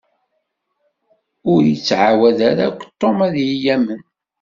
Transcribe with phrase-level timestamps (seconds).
[1.51, 4.01] Ur ittɛawad ara akk Tom ad yi-yamen.